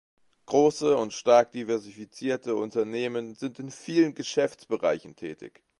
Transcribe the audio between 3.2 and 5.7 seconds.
sind in vielen Geschäftsbereichen tätig.